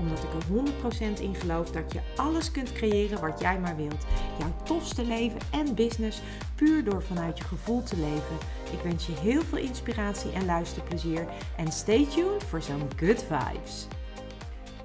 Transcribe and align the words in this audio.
Omdat 0.00 0.18
ik 0.24 0.32
er 0.32 1.18
100% 1.18 1.20
in 1.20 1.34
geloof 1.34 1.70
dat 1.70 1.92
je 1.92 2.00
alles 2.16 2.50
kunt 2.50 2.72
creëren 2.72 3.20
wat 3.20 3.40
jij 3.40 3.58
maar 3.58 3.76
wilt. 3.76 4.06
Jouw 4.38 4.54
tofste 4.64 5.04
leven 5.04 5.40
en 5.50 5.74
business 5.74 6.20
puur 6.54 6.84
door 6.84 7.02
vanuit 7.02 7.38
je 7.38 7.44
gevoel 7.44 7.82
te 7.82 7.96
leven. 7.96 8.36
Ik 8.72 8.80
wens 8.82 9.06
je 9.06 9.12
heel 9.12 9.42
veel 9.42 9.58
inspiratie 9.58 10.32
en 10.32 10.44
luisterplezier. 10.44 11.26
En 11.56 11.72
stay 11.72 12.06
tuned 12.06 12.44
voor 12.44 12.62
zo'n 12.62 12.88
good 12.96 13.24
vibes. 13.28 13.86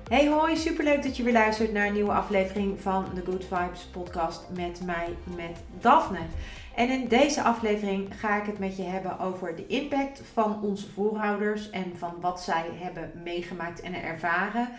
Hey 0.09 0.27
hoi, 0.27 0.57
superleuk 0.57 1.03
dat 1.03 1.17
je 1.17 1.23
weer 1.23 1.33
luistert 1.33 1.71
naar 1.71 1.87
een 1.87 1.93
nieuwe 1.93 2.11
aflevering 2.11 2.81
van 2.81 3.05
de 3.13 3.21
Good 3.25 3.45
Vibes 3.45 3.83
podcast 3.91 4.45
met 4.55 4.81
mij, 4.85 5.15
met 5.35 5.63
Daphne. 5.79 6.19
En 6.75 6.89
in 6.89 7.07
deze 7.07 7.43
aflevering 7.43 8.19
ga 8.19 8.39
ik 8.39 8.45
het 8.45 8.59
met 8.59 8.77
je 8.77 8.83
hebben 8.83 9.19
over 9.19 9.55
de 9.55 9.67
impact 9.67 10.21
van 10.33 10.61
onze 10.61 10.91
voorouders 10.91 11.69
en 11.69 11.97
van 11.97 12.13
wat 12.21 12.41
zij 12.41 12.65
hebben 12.73 13.11
meegemaakt 13.23 13.81
en 13.81 14.03
ervaren 14.03 14.69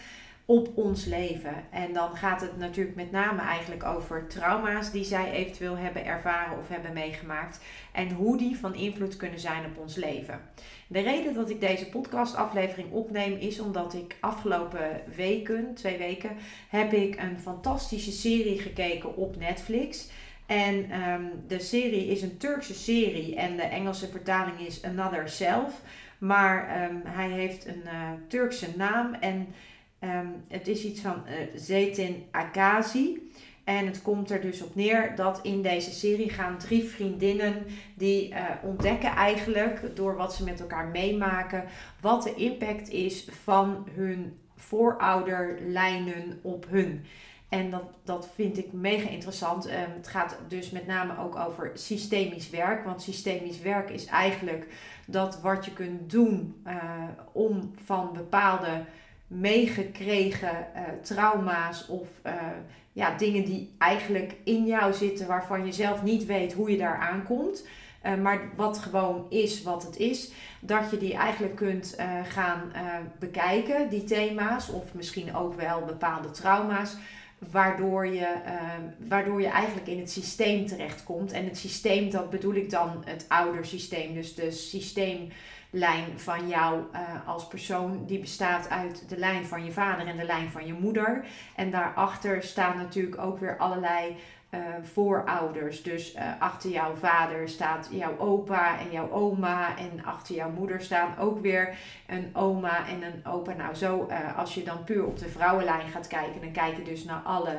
op 0.46 0.68
ons 0.74 1.04
leven. 1.04 1.54
En 1.70 1.92
dan 1.92 2.16
gaat 2.16 2.40
het 2.40 2.56
natuurlijk 2.56 2.96
met 2.96 3.10
name 3.10 3.40
eigenlijk 3.40 3.84
over 3.84 4.26
trauma's 4.26 4.90
die 4.90 5.04
zij 5.04 5.30
eventueel 5.30 5.76
hebben 5.76 6.04
ervaren 6.04 6.58
of 6.58 6.68
hebben 6.68 6.92
meegemaakt. 6.92 7.60
En 7.92 8.10
hoe 8.10 8.36
die 8.36 8.56
van 8.56 8.74
invloed 8.74 9.16
kunnen 9.16 9.40
zijn 9.40 9.64
op 9.64 9.78
ons 9.78 9.94
leven. 9.94 10.40
De 10.86 11.00
reden 11.00 11.34
dat 11.34 11.50
ik 11.50 11.60
deze 11.60 11.88
podcastaflevering 11.88 12.92
opneem 12.92 13.36
is 13.36 13.60
omdat 13.60 13.94
ik 13.94 14.16
afgelopen 14.20 15.02
weken, 15.16 15.74
twee 15.74 15.98
weken, 15.98 16.36
heb 16.68 16.92
ik 16.92 17.20
een 17.20 17.40
fantastische 17.40 18.12
serie 18.12 18.58
gekeken 18.58 19.16
op 19.16 19.36
Netflix. 19.36 20.08
En 20.46 20.90
ehm, 20.90 21.24
de 21.46 21.58
serie 21.58 22.06
is 22.06 22.22
een 22.22 22.36
Turkse 22.36 22.74
serie 22.74 23.36
en 23.36 23.56
de 23.56 23.62
Engelse 23.62 24.08
vertaling 24.08 24.60
is 24.60 24.84
Another 24.84 25.28
Self. 25.28 25.80
Maar 26.18 26.68
ehm, 26.68 26.96
hij 27.04 27.30
heeft 27.30 27.66
een 27.66 27.82
uh, 27.84 28.10
Turkse 28.28 28.68
naam 28.76 29.14
en 29.14 29.54
Ehm, 29.98 30.26
het 30.48 30.68
is 30.68 30.84
iets 30.84 31.00
van 31.00 31.22
uh, 31.26 31.32
Zetin 31.54 32.26
Agazi. 32.30 33.30
En 33.64 33.86
het 33.86 34.02
komt 34.02 34.30
er 34.30 34.40
dus 34.40 34.62
op 34.62 34.74
neer 34.74 35.16
dat 35.16 35.40
in 35.42 35.62
deze 35.62 35.92
serie 35.92 36.30
gaan 36.30 36.58
drie 36.58 36.84
vriendinnen 36.84 37.66
die 37.94 38.30
uh, 38.30 38.38
ontdekken 38.62 39.10
eigenlijk 39.10 39.96
door 39.96 40.16
wat 40.16 40.34
ze 40.34 40.44
met 40.44 40.60
elkaar 40.60 40.86
meemaken, 40.86 41.64
wat 42.00 42.22
de 42.22 42.34
impact 42.34 42.88
is 42.88 43.28
van 43.44 43.88
hun 43.94 44.38
voorouderlijnen 44.56 46.38
op 46.42 46.66
hun. 46.68 47.04
En 47.48 47.70
dat, 47.70 47.84
dat 48.04 48.28
vind 48.34 48.58
ik 48.58 48.72
mega 48.72 49.08
interessant. 49.08 49.66
Um, 49.66 49.72
het 49.72 50.08
gaat 50.08 50.38
dus 50.48 50.70
met 50.70 50.86
name 50.86 51.18
ook 51.18 51.36
over 51.36 51.70
systemisch 51.74 52.50
werk. 52.50 52.84
Want 52.84 53.02
systemisch 53.02 53.60
werk 53.60 53.90
is 53.90 54.06
eigenlijk 54.06 54.66
dat 55.06 55.40
wat 55.40 55.64
je 55.64 55.72
kunt 55.72 56.10
doen 56.10 56.62
uh, 56.66 56.74
om 57.32 57.72
van 57.84 58.10
bepaalde 58.12 58.84
meegekregen 59.26 60.66
uh, 60.74 60.82
trauma's 61.02 61.88
of 61.88 62.08
uh, 62.26 62.32
ja, 62.92 63.16
dingen 63.16 63.44
die 63.44 63.74
eigenlijk 63.78 64.34
in 64.44 64.66
jou 64.66 64.92
zitten 64.92 65.26
waarvan 65.26 65.66
je 65.66 65.72
zelf 65.72 66.02
niet 66.02 66.26
weet 66.26 66.52
hoe 66.52 66.70
je 66.70 66.76
daar 66.76 66.98
aankomt. 66.98 67.66
Uh, 68.06 68.14
maar 68.14 68.40
wat 68.56 68.78
gewoon 68.78 69.26
is 69.30 69.62
wat 69.62 69.82
het 69.82 69.96
is, 69.96 70.30
dat 70.60 70.90
je 70.90 70.96
die 70.96 71.14
eigenlijk 71.14 71.56
kunt 71.56 71.96
gaan 72.28 72.72
bekijken, 73.18 73.88
die 73.88 74.04
thema's, 74.04 74.68
of 74.68 74.94
misschien 74.94 75.34
ook 75.34 75.54
wel 75.54 75.84
bepaalde 75.84 76.30
trauma's, 76.30 76.96
waardoor 77.50 78.06
je, 78.06 78.28
waardoor 79.08 79.40
je 79.40 79.48
eigenlijk 79.48 79.86
in 79.86 79.98
het 79.98 80.10
systeem 80.10 80.66
terechtkomt. 80.66 81.32
En 81.32 81.44
het 81.44 81.58
systeem, 81.58 82.10
dat 82.10 82.30
bedoel 82.30 82.54
ik 82.54 82.70
dan 82.70 83.02
het 83.04 83.24
oudersysteem, 83.28 84.14
dus 84.14 84.34
de 84.34 84.50
systeem 84.50 85.28
lijn 85.70 86.18
van 86.20 86.48
jou 86.48 86.80
uh, 86.92 87.28
als 87.28 87.46
persoon, 87.46 88.06
die 88.06 88.18
bestaat 88.18 88.70
uit 88.70 89.08
de 89.08 89.16
lijn 89.16 89.46
van 89.46 89.64
je 89.64 89.72
vader 89.72 90.06
en 90.06 90.16
de 90.16 90.24
lijn 90.24 90.50
van 90.50 90.66
je 90.66 90.72
moeder. 90.72 91.24
En 91.56 91.70
daarachter 91.70 92.42
staan 92.42 92.76
natuurlijk 92.76 93.18
ook 93.18 93.38
weer 93.38 93.56
allerlei 93.56 94.16
uh, 94.50 94.60
voorouders. 94.82 95.82
Dus 95.82 96.14
uh, 96.14 96.22
achter 96.38 96.70
jouw 96.70 96.94
vader 96.94 97.48
staat 97.48 97.88
jouw 97.90 98.18
opa 98.18 98.78
en 98.78 98.90
jouw 98.90 99.10
oma. 99.10 99.78
En 99.78 100.04
achter 100.04 100.34
jouw 100.34 100.50
moeder 100.50 100.80
staan 100.80 101.18
ook 101.18 101.40
weer 101.40 101.76
een 102.06 102.30
oma 102.32 102.86
en 102.86 103.02
een 103.02 103.26
opa. 103.26 103.52
Nou, 103.52 103.74
zo 103.74 104.08
als 104.36 104.54
je 104.54 104.62
dan 104.62 104.84
puur 104.84 105.06
op 105.06 105.18
de 105.18 105.28
vrouwenlijn 105.28 105.88
gaat 105.88 106.06
kijken, 106.06 106.40
dan 106.40 106.52
kijk 106.52 106.76
je 106.76 106.82
dus 106.82 107.04
naar, 107.04 107.20
alle, 107.24 107.58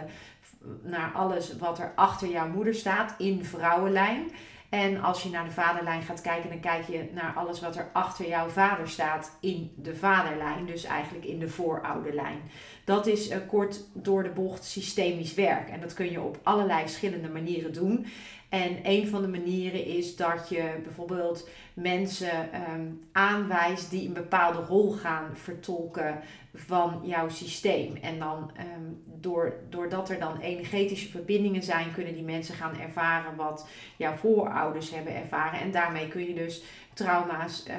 naar 0.81 1.11
alles 1.13 1.57
wat 1.57 1.79
er 1.79 1.91
achter 1.95 2.27
jouw 2.27 2.47
moeder 2.47 2.75
staat 2.75 3.15
in 3.17 3.45
vrouwenlijn. 3.45 4.31
En 4.69 5.01
als 5.01 5.23
je 5.23 5.29
naar 5.29 5.45
de 5.45 5.51
vaderlijn 5.51 6.01
gaat 6.01 6.21
kijken, 6.21 6.49
dan 6.49 6.59
kijk 6.59 6.87
je 6.87 7.09
naar 7.13 7.33
alles 7.35 7.61
wat 7.61 7.75
er 7.75 7.89
achter 7.93 8.27
jouw 8.27 8.47
vader 8.49 8.89
staat 8.89 9.37
in 9.41 9.71
de 9.75 9.95
vaderlijn. 9.95 10.65
Dus 10.65 10.83
eigenlijk 10.83 11.25
in 11.25 11.39
de 11.39 11.49
voorouderlijn. 11.49 12.41
Dat 12.83 13.07
is 13.07 13.31
uh, 13.31 13.37
kort 13.47 13.83
door 13.93 14.23
de 14.23 14.29
bocht 14.29 14.63
systemisch 14.63 15.33
werk. 15.33 15.69
En 15.69 15.81
dat 15.81 15.93
kun 15.93 16.11
je 16.11 16.21
op 16.21 16.39
allerlei 16.43 16.81
verschillende 16.81 17.29
manieren 17.29 17.73
doen. 17.73 18.05
En 18.49 18.79
een 18.83 19.07
van 19.07 19.21
de 19.21 19.27
manieren 19.27 19.85
is 19.85 20.15
dat 20.15 20.49
je 20.49 20.79
bijvoorbeeld 20.83 21.49
mensen 21.73 22.49
um, 22.71 23.07
aanwijst 23.11 23.89
die 23.89 24.07
een 24.07 24.13
bepaalde 24.13 24.59
rol 24.59 24.91
gaan 24.91 25.29
vertolken 25.33 26.19
van 26.53 27.01
jouw 27.03 27.29
systeem. 27.29 27.95
En 27.95 28.19
dan 28.19 28.51
um, 28.59 29.03
door, 29.05 29.53
doordat 29.69 30.09
er 30.09 30.19
dan 30.19 30.39
energetische 30.39 31.09
verbindingen 31.09 31.63
zijn, 31.63 31.93
kunnen 31.93 32.13
die 32.13 32.23
mensen 32.23 32.55
gaan 32.55 32.79
ervaren 32.79 33.35
wat 33.35 33.67
jouw 33.97 34.15
voorouders 34.15 34.91
hebben 34.91 35.15
ervaren. 35.15 35.59
En 35.59 35.71
daarmee 35.71 36.07
kun 36.07 36.27
je 36.27 36.33
dus 36.33 36.63
trauma's 36.93 37.65
uh, 37.67 37.75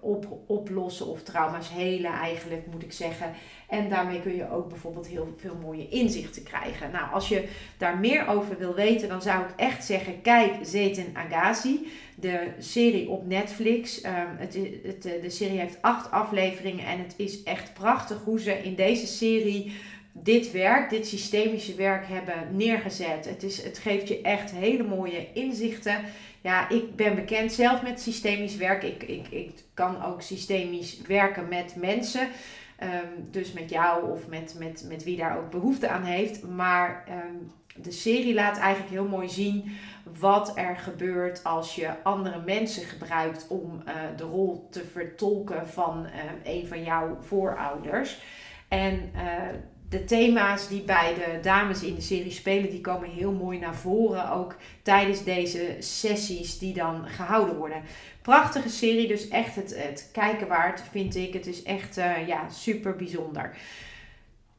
op, 0.00 0.38
oplossen 0.46 1.06
of 1.06 1.22
trauma's 1.22 1.70
helen 1.70 2.12
eigenlijk 2.12 2.66
moet 2.66 2.82
ik 2.82 2.92
zeggen. 2.92 3.32
En 3.68 3.88
daarmee 3.88 4.20
kun 4.22 4.36
je 4.36 4.50
ook 4.50 4.68
bijvoorbeeld 4.68 5.06
heel 5.06 5.34
veel 5.36 5.58
mooie 5.62 5.88
inzichten 5.88 6.42
krijgen. 6.42 6.90
Nou, 6.90 7.12
als 7.12 7.28
je 7.28 7.48
daar 7.78 7.98
meer 7.98 8.28
over 8.28 8.58
wil 8.58 8.74
weten, 8.74 9.08
dan 9.08 9.22
zou 9.22 9.42
ik 9.42 9.50
echt 9.56 9.84
zeggen: 9.84 10.22
kijk 10.22 10.52
Zeten 10.62 11.06
Agassi, 11.12 11.92
de 12.14 12.48
serie 12.58 13.08
op 13.08 13.26
Netflix. 13.26 14.04
Um, 14.04 14.12
het, 14.36 14.58
het, 14.82 15.02
de 15.02 15.30
serie 15.30 15.58
heeft 15.58 15.78
acht 15.80 16.10
afleveringen 16.10 16.86
en 16.86 16.98
het 16.98 17.14
is 17.16 17.42
echt 17.42 17.74
prachtig 17.74 18.22
hoe 18.24 18.40
ze 18.40 18.62
in 18.62 18.74
deze 18.74 19.06
serie 19.06 19.72
dit 20.12 20.52
werk, 20.52 20.90
dit 20.90 21.06
systemische 21.06 21.74
werk 21.74 22.06
hebben 22.08 22.56
neergezet. 22.56 23.24
Het, 23.24 23.42
is, 23.42 23.62
het 23.62 23.78
geeft 23.78 24.08
je 24.08 24.20
echt 24.20 24.50
hele 24.50 24.82
mooie 24.82 25.26
inzichten. 25.32 26.00
Ja, 26.40 26.68
ik 26.68 26.96
ben 26.96 27.14
bekend 27.14 27.52
zelf 27.52 27.82
met 27.82 28.00
systemisch 28.00 28.56
werk. 28.56 28.82
Ik, 28.82 29.02
ik, 29.02 29.26
ik 29.30 29.50
kan 29.74 30.04
ook 30.04 30.22
systemisch 30.22 31.00
werken 31.06 31.48
met 31.48 31.74
mensen. 31.76 32.28
Um, 32.82 33.28
dus 33.30 33.52
met 33.52 33.70
jou 33.70 34.10
of 34.10 34.26
met, 34.26 34.54
met, 34.58 34.84
met 34.88 35.04
wie 35.04 35.16
daar 35.16 35.38
ook 35.38 35.50
behoefte 35.50 35.88
aan 35.88 36.02
heeft. 36.02 36.42
Maar 36.48 37.04
um, 37.08 37.50
de 37.76 37.90
serie 37.90 38.34
laat 38.34 38.58
eigenlijk 38.58 38.92
heel 38.92 39.08
mooi 39.08 39.28
zien 39.28 39.76
wat 40.18 40.52
er 40.56 40.76
gebeurt 40.76 41.44
als 41.44 41.74
je 41.74 42.02
andere 42.02 42.40
mensen 42.40 42.82
gebruikt 42.82 43.46
om 43.48 43.82
uh, 43.88 43.94
de 44.16 44.24
rol 44.24 44.68
te 44.70 44.84
vertolken 44.84 45.68
van 45.68 46.06
uh, 46.06 46.52
een 46.54 46.66
van 46.66 46.82
jouw 46.82 47.16
voorouders. 47.20 48.22
En 48.68 49.10
uh, 49.14 49.22
de 49.88 50.04
thema's 50.04 50.68
die 50.68 50.82
bij 50.82 51.14
de 51.14 51.38
dames 51.42 51.82
in 51.82 51.94
de 51.94 52.00
serie 52.00 52.30
spelen, 52.30 52.70
die 52.70 52.80
komen 52.80 53.10
heel 53.10 53.32
mooi 53.32 53.58
naar 53.58 53.74
voren. 53.74 54.30
Ook 54.30 54.56
tijdens 54.82 55.24
deze 55.24 55.76
sessies 55.78 56.58
die 56.58 56.74
dan 56.74 57.06
gehouden 57.08 57.56
worden. 57.56 57.82
Prachtige 58.26 58.68
serie, 58.68 59.08
dus 59.08 59.28
echt 59.28 59.54
het, 59.54 59.82
het 59.82 60.08
kijken 60.12 60.48
waard 60.48 60.82
vind 60.90 61.16
ik. 61.16 61.32
Het 61.32 61.46
is 61.46 61.62
echt 61.62 61.98
uh, 61.98 62.26
ja, 62.26 62.48
super 62.48 62.96
bijzonder. 62.96 63.56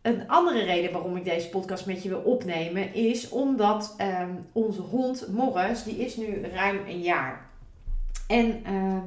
Een 0.01 0.29
andere 0.29 0.63
reden 0.63 0.91
waarom 0.91 1.17
ik 1.17 1.23
deze 1.23 1.49
podcast 1.49 1.85
met 1.85 2.03
je 2.03 2.09
wil 2.09 2.19
opnemen 2.19 2.93
is 2.93 3.29
omdat 3.29 3.95
um, 4.01 4.45
onze 4.51 4.81
hond 4.81 5.27
Morris, 5.31 5.83
die 5.83 5.97
is 5.97 6.15
nu 6.15 6.41
ruim 6.53 6.79
een 6.87 7.01
jaar. 7.01 7.49
En 8.27 8.63
uh, 8.71 8.97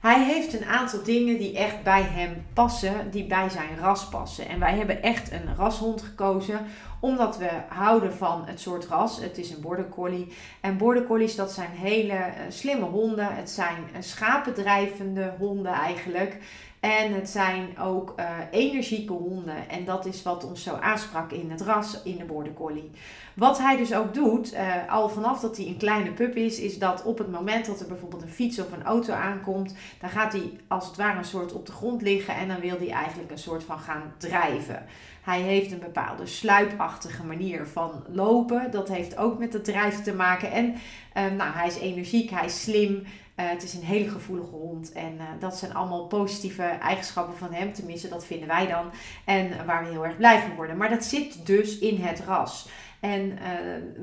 hij 0.00 0.24
heeft 0.24 0.52
een 0.52 0.64
aantal 0.64 1.02
dingen 1.02 1.38
die 1.38 1.56
echt 1.56 1.82
bij 1.82 2.02
hem 2.02 2.44
passen, 2.52 3.10
die 3.10 3.24
bij 3.24 3.48
zijn 3.48 3.78
ras 3.78 4.08
passen. 4.08 4.48
En 4.48 4.58
wij 4.58 4.76
hebben 4.76 5.02
echt 5.02 5.32
een 5.32 5.56
rashond 5.56 6.02
gekozen, 6.02 6.60
omdat 7.00 7.38
we 7.38 7.50
houden 7.68 8.14
van 8.14 8.42
het 8.46 8.60
soort 8.60 8.86
ras. 8.86 9.20
Het 9.20 9.38
is 9.38 9.50
een 9.50 9.60
border 9.60 9.88
collie. 9.88 10.32
En 10.60 10.76
border 10.76 11.06
collies, 11.06 11.36
dat 11.36 11.52
zijn 11.52 11.70
hele 11.70 12.12
uh, 12.12 12.24
slimme 12.48 12.86
honden. 12.86 13.34
Het 13.34 13.50
zijn 13.50 13.76
uh, 13.92 13.96
schapendrijvende 14.00 15.34
honden 15.38 15.72
eigenlijk. 15.72 16.38
En 16.80 17.14
het 17.14 17.28
zijn 17.28 17.78
ook 17.78 18.14
uh, 18.16 18.26
energieke 18.50 19.12
honden. 19.12 19.68
En 19.68 19.84
dat 19.84 20.06
is 20.06 20.22
wat 20.22 20.44
ons 20.44 20.62
zo 20.62 20.74
aansprak 20.74 21.32
in 21.32 21.50
het 21.50 21.60
ras, 21.60 22.02
in 22.02 22.16
de 22.16 22.24
Border 22.24 22.52
Collie. 22.52 22.90
Wat 23.34 23.58
hij 23.58 23.76
dus 23.76 23.94
ook 23.94 24.14
doet, 24.14 24.54
al 24.88 25.08
vanaf 25.08 25.40
dat 25.40 25.56
hij 25.56 25.66
een 25.66 25.76
kleine 25.76 26.12
pup 26.12 26.36
is, 26.36 26.58
is 26.58 26.78
dat 26.78 27.02
op 27.02 27.18
het 27.18 27.30
moment 27.30 27.66
dat 27.66 27.80
er 27.80 27.86
bijvoorbeeld 27.86 28.22
een 28.22 28.28
fiets 28.28 28.60
of 28.60 28.72
een 28.72 28.82
auto 28.82 29.12
aankomt, 29.12 29.74
dan 30.00 30.10
gaat 30.10 30.32
hij 30.32 30.52
als 30.68 30.86
het 30.86 30.96
ware 30.96 31.18
een 31.18 31.24
soort 31.24 31.52
op 31.52 31.66
de 31.66 31.72
grond 31.72 32.02
liggen 32.02 32.34
en 32.34 32.48
dan 32.48 32.60
wil 32.60 32.78
hij 32.78 32.90
eigenlijk 32.90 33.30
een 33.30 33.38
soort 33.38 33.64
van 33.64 33.78
gaan 33.78 34.12
drijven. 34.16 34.86
Hij 35.30 35.40
heeft 35.40 35.72
een 35.72 35.78
bepaalde 35.78 36.26
sluipachtige 36.26 37.24
manier 37.24 37.66
van 37.66 38.04
lopen. 38.08 38.70
Dat 38.70 38.88
heeft 38.88 39.16
ook 39.16 39.38
met 39.38 39.52
het 39.52 39.64
drijven 39.64 40.02
te 40.02 40.14
maken. 40.14 40.52
En 40.52 40.66
uh, 40.66 41.36
nou, 41.36 41.52
hij 41.52 41.66
is 41.66 41.78
energiek, 41.78 42.30
hij 42.30 42.44
is 42.44 42.62
slim. 42.62 42.94
Uh, 42.94 43.02
het 43.34 43.62
is 43.62 43.74
een 43.74 43.82
hele 43.82 44.08
gevoelige 44.08 44.54
hond. 44.54 44.92
En 44.92 45.14
uh, 45.14 45.22
dat 45.38 45.56
zijn 45.56 45.74
allemaal 45.74 46.06
positieve 46.06 46.62
eigenschappen 46.62 47.36
van 47.36 47.52
hem. 47.52 47.72
Tenminste, 47.72 48.08
dat 48.08 48.26
vinden 48.26 48.48
wij 48.48 48.66
dan. 48.66 48.90
En 49.24 49.66
waar 49.66 49.84
we 49.84 49.90
heel 49.90 50.04
erg 50.04 50.16
blij 50.16 50.40
van 50.40 50.54
worden. 50.54 50.76
Maar 50.76 50.90
dat 50.90 51.04
zit 51.04 51.46
dus 51.46 51.78
in 51.78 52.02
het 52.02 52.20
ras. 52.20 52.68
En 53.00 53.20
uh, 53.20 53.38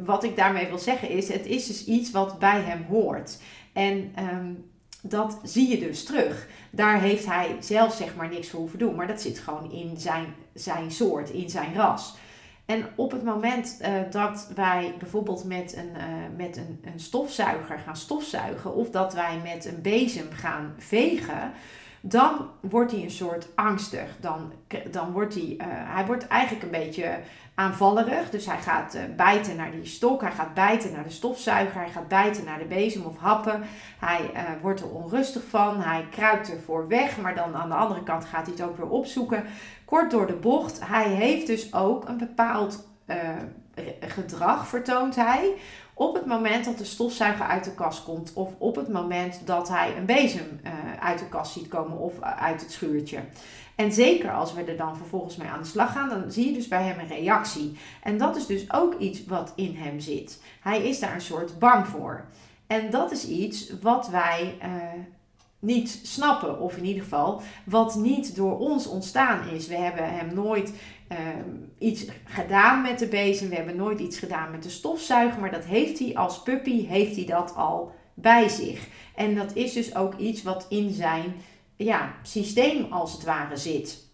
wat 0.05 0.23
ik 0.23 0.35
daarmee 0.35 0.67
wil 0.67 0.79
zeggen 0.79 1.09
is, 1.09 1.33
het 1.33 1.45
is 1.45 1.67
dus 1.67 1.85
iets 1.85 2.11
wat 2.11 2.39
bij 2.39 2.61
hem 2.61 2.85
hoort. 2.89 3.41
En 3.73 4.13
um, 4.19 4.69
dat 5.09 5.39
zie 5.43 5.69
je 5.69 5.79
dus 5.79 6.03
terug. 6.03 6.47
Daar 6.69 7.01
heeft 7.01 7.25
hij 7.25 7.55
zelf 7.59 7.93
zeg 7.93 8.15
maar 8.15 8.29
niks 8.29 8.49
voor 8.49 8.59
hoeven 8.59 8.79
doen. 8.79 8.95
Maar 8.95 9.07
dat 9.07 9.21
zit 9.21 9.39
gewoon 9.39 9.71
in 9.71 9.97
zijn, 9.97 10.25
zijn 10.53 10.91
soort, 10.91 11.29
in 11.29 11.49
zijn 11.49 11.75
ras. 11.75 12.15
En 12.65 12.85
op 12.95 13.11
het 13.11 13.23
moment 13.23 13.77
uh, 13.81 13.87
dat 14.11 14.51
wij 14.55 14.95
bijvoorbeeld 14.99 15.43
met, 15.43 15.75
een, 15.75 15.91
uh, 15.97 16.03
met 16.37 16.57
een, 16.57 16.81
een 16.93 16.99
stofzuiger 16.99 17.79
gaan 17.79 17.95
stofzuigen, 17.95 18.75
of 18.75 18.89
dat 18.89 19.13
wij 19.13 19.39
met 19.43 19.65
een 19.65 19.81
bezem 19.81 20.27
gaan 20.31 20.75
vegen, 20.77 21.51
dan 22.09 22.49
wordt 22.59 22.91
hij 22.91 23.03
een 23.03 23.11
soort 23.11 23.47
angstig. 23.55 24.17
Dan, 24.19 24.53
dan 24.91 25.11
wordt 25.11 25.33
hij, 25.33 25.55
uh, 25.57 25.65
hij 25.67 26.05
wordt 26.05 26.27
eigenlijk 26.27 26.63
een 26.63 26.83
beetje 26.83 27.19
aanvallerig. 27.55 28.29
Dus 28.29 28.45
hij 28.45 28.57
gaat 28.57 28.95
uh, 28.95 29.01
bijten 29.15 29.55
naar 29.55 29.71
die 29.71 29.85
stok, 29.85 30.21
hij 30.21 30.31
gaat 30.31 30.53
bijten 30.53 30.91
naar 30.91 31.03
de 31.03 31.09
stofzuiger, 31.09 31.79
hij 31.79 31.89
gaat 31.89 32.07
bijten 32.07 32.45
naar 32.45 32.59
de 32.59 32.65
bezem 32.65 33.05
of 33.05 33.17
happen. 33.17 33.63
Hij 33.99 34.31
uh, 34.33 34.41
wordt 34.61 34.81
er 34.81 34.89
onrustig 34.89 35.43
van, 35.49 35.81
hij 35.81 36.07
kruipt 36.11 36.51
ervoor 36.51 36.87
weg, 36.87 37.17
maar 37.17 37.35
dan 37.35 37.55
aan 37.55 37.69
de 37.69 37.75
andere 37.75 38.03
kant 38.03 38.25
gaat 38.25 38.45
hij 38.45 38.55
het 38.57 38.65
ook 38.65 38.77
weer 38.77 38.89
opzoeken. 38.89 39.43
Kort 39.85 40.11
door 40.11 40.27
de 40.27 40.35
bocht, 40.35 40.87
hij 40.87 41.07
heeft 41.07 41.47
dus 41.47 41.73
ook 41.73 42.07
een 42.07 42.17
bepaald 42.17 42.87
gedrag, 43.99 44.67
vertoont 44.67 45.15
hij. 45.15 45.53
Op 45.97 46.13
het 46.13 46.25
moment 46.25 46.65
dat 46.65 46.77
de 46.77 46.85
stofzuiger 46.85 47.45
uit 47.45 47.63
de 47.63 47.73
kast 47.73 48.03
komt, 48.03 48.31
of 48.33 48.49
op 48.57 48.75
het 48.75 48.87
moment 48.89 49.41
dat 49.45 49.69
hij 49.69 49.97
een 49.97 50.05
bezem 50.05 50.59
uit 50.99 51.19
de 51.19 51.27
kast 51.27 51.51
ziet 51.51 51.67
komen 51.67 51.97
of 51.97 52.21
uit 52.21 52.61
het 52.61 52.71
schuurtje. 52.71 53.19
En 53.75 53.91
zeker 53.91 54.31
als 54.31 54.53
we 54.53 54.63
er 54.63 54.77
dan 54.77 54.97
vervolgens 54.97 55.35
mee 55.35 55.47
aan 55.47 55.61
de 55.61 55.67
slag 55.67 55.91
gaan, 55.91 56.09
dan 56.09 56.31
zie 56.31 56.45
je 56.45 56.53
dus 56.53 56.67
bij 56.67 56.83
hem 56.83 56.99
een 56.99 57.07
reactie. 57.07 57.77
En 58.03 58.17
dat 58.17 58.35
is 58.35 58.45
dus 58.45 58.73
ook 58.73 58.99
iets 58.99 59.25
wat 59.25 59.53
in 59.55 59.75
hem 59.75 59.99
zit. 59.99 60.41
Hij 60.61 60.87
is 60.87 60.99
daar 60.99 61.13
een 61.13 61.21
soort 61.21 61.59
bang 61.59 61.87
voor. 61.87 62.25
En 62.67 62.89
dat 62.89 63.11
is 63.11 63.27
iets 63.27 63.73
wat 63.81 64.09
wij 64.09 64.57
uh, 64.63 64.67
niet 65.59 65.99
snappen, 66.03 66.59
of 66.59 66.77
in 66.77 66.85
ieder 66.85 67.03
geval 67.03 67.41
wat 67.65 67.95
niet 67.95 68.35
door 68.35 68.57
ons 68.57 68.87
ontstaan 68.87 69.47
is. 69.49 69.67
We 69.67 69.75
hebben 69.75 70.15
hem 70.15 70.33
nooit 70.33 70.73
uh, 71.11 71.17
iets 71.77 72.05
gedaan 72.23 72.81
met 72.81 72.99
de 72.99 73.07
bezem, 73.07 73.49
we 73.49 73.55
hebben 73.55 73.75
nooit 73.75 73.99
iets 73.99 74.19
gedaan 74.19 74.51
met 74.51 74.63
de 74.63 74.69
stofzuiger, 74.69 75.39
maar 75.39 75.51
dat 75.51 75.65
heeft 75.65 75.99
hij 75.99 76.15
als 76.15 76.41
puppy, 76.41 76.85
heeft 76.85 77.15
hij 77.15 77.25
dat 77.25 77.55
al 77.55 77.91
bij 78.13 78.49
zich. 78.49 78.87
En 79.15 79.35
dat 79.35 79.55
is 79.55 79.73
dus 79.73 79.95
ook 79.95 80.17
iets 80.17 80.43
wat 80.43 80.65
in 80.69 80.93
zijn 80.93 81.35
ja, 81.75 82.13
systeem 82.21 82.91
als 82.91 83.13
het 83.13 83.23
ware 83.23 83.57
zit. 83.57 84.05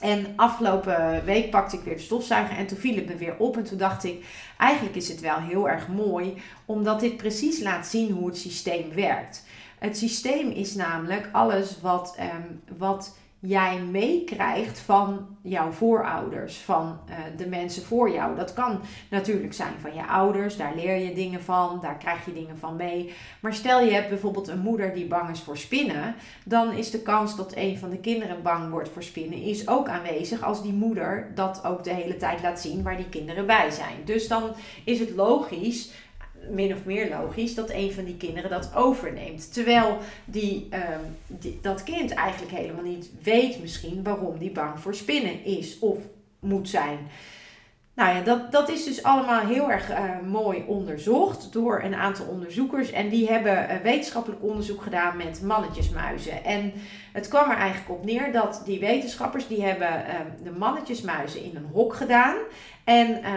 En 0.00 0.26
afgelopen 0.36 1.24
week 1.24 1.50
pakte 1.50 1.76
ik 1.76 1.82
weer 1.82 1.96
de 1.96 2.02
stofzuiger 2.02 2.56
en 2.56 2.66
toen 2.66 2.78
viel 2.78 2.94
het 2.94 3.06
me 3.06 3.16
weer 3.16 3.36
op. 3.38 3.56
En 3.56 3.64
toen 3.64 3.78
dacht 3.78 4.04
ik, 4.04 4.24
eigenlijk 4.58 4.96
is 4.96 5.08
het 5.08 5.20
wel 5.20 5.38
heel 5.38 5.68
erg 5.68 5.88
mooi, 5.88 6.34
omdat 6.64 7.00
dit 7.00 7.16
precies 7.16 7.60
laat 7.60 7.86
zien 7.86 8.10
hoe 8.10 8.26
het 8.26 8.38
systeem 8.38 8.94
werkt. 8.94 9.44
Het 9.84 9.96
systeem 9.96 10.50
is 10.50 10.74
namelijk 10.74 11.28
alles 11.32 11.80
wat, 11.80 12.16
um, 12.20 12.60
wat 12.78 13.16
jij 13.40 13.78
meekrijgt 13.78 14.78
van 14.78 15.26
jouw 15.42 15.70
voorouders, 15.70 16.56
van 16.56 16.98
uh, 17.08 17.16
de 17.36 17.48
mensen 17.48 17.82
voor 17.82 18.10
jou. 18.10 18.36
Dat 18.36 18.52
kan 18.52 18.80
natuurlijk 19.10 19.54
zijn 19.54 19.74
van 19.80 19.94
je 19.94 20.06
ouders, 20.06 20.56
daar 20.56 20.74
leer 20.74 20.96
je 20.96 21.14
dingen 21.14 21.42
van, 21.42 21.78
daar 21.80 21.96
krijg 21.96 22.24
je 22.24 22.32
dingen 22.32 22.58
van 22.58 22.76
mee. 22.76 23.12
Maar 23.40 23.54
stel 23.54 23.80
je 23.80 23.92
hebt 23.92 24.08
bijvoorbeeld 24.08 24.48
een 24.48 24.58
moeder 24.58 24.94
die 24.94 25.06
bang 25.06 25.30
is 25.30 25.40
voor 25.40 25.58
spinnen, 25.58 26.14
dan 26.44 26.72
is 26.72 26.90
de 26.90 27.02
kans 27.02 27.36
dat 27.36 27.56
een 27.56 27.78
van 27.78 27.90
de 27.90 27.98
kinderen 27.98 28.42
bang 28.42 28.70
wordt 28.70 28.88
voor 28.88 29.02
spinnen 29.02 29.42
is 29.42 29.68
ook 29.68 29.88
aanwezig 29.88 30.42
als 30.42 30.62
die 30.62 30.72
moeder 30.72 31.30
dat 31.34 31.64
ook 31.64 31.84
de 31.84 31.94
hele 31.94 32.16
tijd 32.16 32.42
laat 32.42 32.60
zien 32.60 32.82
waar 32.82 32.96
die 32.96 33.08
kinderen 33.08 33.46
bij 33.46 33.70
zijn. 33.70 33.96
Dus 34.04 34.28
dan 34.28 34.54
is 34.84 34.98
het 34.98 35.10
logisch 35.10 35.90
min 36.50 36.74
of 36.74 36.84
meer 36.84 37.08
logisch 37.08 37.54
dat 37.54 37.70
een 37.70 37.92
van 37.92 38.04
die 38.04 38.16
kinderen 38.16 38.50
dat 38.50 38.74
overneemt. 38.74 39.52
Terwijl 39.52 39.98
die, 40.24 40.68
um, 40.72 41.16
die, 41.26 41.58
dat 41.62 41.82
kind 41.82 42.10
eigenlijk 42.10 42.52
helemaal 42.52 42.84
niet 42.84 43.10
weet 43.22 43.60
misschien 43.60 44.02
waarom 44.02 44.38
die 44.38 44.50
bang 44.50 44.80
voor 44.80 44.94
spinnen 44.94 45.44
is 45.44 45.78
of 45.78 45.98
moet 46.40 46.68
zijn. 46.68 46.98
Nou 47.94 48.16
ja, 48.16 48.22
dat, 48.22 48.52
dat 48.52 48.68
is 48.68 48.84
dus 48.84 49.02
allemaal 49.02 49.46
heel 49.46 49.70
erg 49.70 49.90
uh, 49.90 50.20
mooi 50.30 50.64
onderzocht 50.66 51.52
door 51.52 51.82
een 51.82 51.94
aantal 51.94 52.26
onderzoekers. 52.26 52.90
En 52.90 53.08
die 53.08 53.28
hebben 53.28 53.70
uh, 53.70 53.76
wetenschappelijk 53.82 54.42
onderzoek 54.42 54.82
gedaan 54.82 55.16
met 55.16 55.42
mannetjesmuizen. 55.42 56.44
En 56.44 56.72
het 57.14 57.28
kwam 57.28 57.50
er 57.50 57.56
eigenlijk 57.56 57.90
op 57.90 58.04
neer 58.04 58.32
dat 58.32 58.62
die 58.64 58.80
wetenschappers 58.80 59.46
die 59.48 59.62
hebben 59.64 59.88
uh, 59.88 60.14
de 60.42 60.50
mannetjesmuizen 60.50 61.42
in 61.42 61.56
een 61.56 61.68
hok 61.72 61.94
gedaan. 61.94 62.36
En 62.84 63.08
uh, 63.08 63.28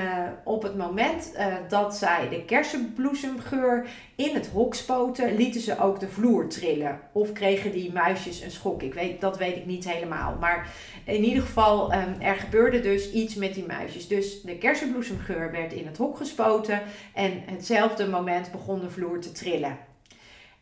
op 0.43 0.63
het 0.63 0.77
moment 0.77 1.33
uh, 1.35 1.55
dat 1.69 1.95
zij 1.95 2.29
de 2.29 2.45
kersenbloesemgeur 2.45 3.87
in 4.15 4.33
het 4.33 4.47
hok 4.47 4.75
spoten, 4.75 5.35
lieten 5.35 5.61
ze 5.61 5.79
ook 5.79 5.99
de 5.99 6.07
vloer 6.07 6.47
trillen. 6.47 6.99
Of 7.11 7.31
kregen 7.31 7.71
die 7.71 7.93
muisjes 7.93 8.41
een 8.41 8.51
schok. 8.51 8.81
Ik 8.81 8.93
weet, 8.93 9.21
dat 9.21 9.37
weet 9.37 9.55
ik 9.55 9.65
niet 9.65 9.91
helemaal. 9.91 10.37
Maar 10.39 10.69
in 11.03 11.23
ieder 11.23 11.43
geval, 11.43 11.93
um, 11.93 12.15
er 12.19 12.35
gebeurde 12.35 12.79
dus 12.79 13.11
iets 13.11 13.35
met 13.35 13.53
die 13.53 13.65
muisjes. 13.65 14.07
Dus 14.07 14.41
de 14.41 14.57
kersenbloesemgeur 14.57 15.51
werd 15.51 15.73
in 15.73 15.87
het 15.87 15.97
hok 15.97 16.17
gespoten. 16.17 16.81
En 17.13 17.43
hetzelfde 17.45 18.07
moment 18.07 18.51
begon 18.51 18.79
de 18.79 18.89
vloer 18.89 19.19
te 19.19 19.31
trillen. 19.31 19.77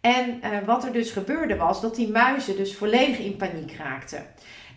En 0.05 0.39
uh, 0.43 0.57
wat 0.65 0.83
er 0.83 0.93
dus 0.93 1.11
gebeurde 1.11 1.55
was 1.55 1.81
dat 1.81 1.95
die 1.95 2.11
muizen 2.11 2.55
dus 2.55 2.75
volledig 2.75 3.17
in 3.17 3.35
paniek 3.35 3.75
raakten. 3.77 4.25